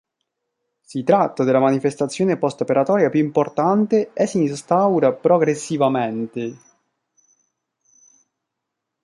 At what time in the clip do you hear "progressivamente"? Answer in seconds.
5.13-6.55